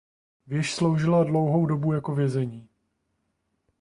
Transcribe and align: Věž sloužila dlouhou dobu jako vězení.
Věž 0.47 0.73
sloužila 0.75 1.23
dlouhou 1.23 1.65
dobu 1.65 1.93
jako 1.93 2.15
vězení. 2.15 2.69